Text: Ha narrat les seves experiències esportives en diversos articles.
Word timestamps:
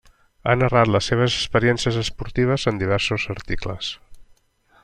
Ha 0.45 0.53
narrat 0.61 0.89
les 0.95 1.09
seves 1.11 1.35
experiències 1.41 2.01
esportives 2.03 2.67
en 2.73 2.83
diversos 2.85 3.29
articles. 3.37 3.93